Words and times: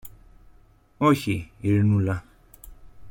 Όχι, 0.97 1.51
Ειρηνούλα. 1.61 2.23